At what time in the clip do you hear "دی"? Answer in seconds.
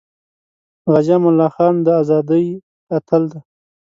3.31-3.39